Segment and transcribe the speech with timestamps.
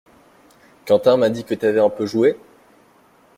[0.85, 2.35] Quentin m'a dit que t'avais un peu joué?